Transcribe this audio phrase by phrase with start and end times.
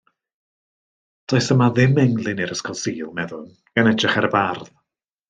[1.33, 3.45] Does yma ddim englyn i'r Ysgol Sul, meddwn,
[3.77, 4.73] gan edrych ar y bardd.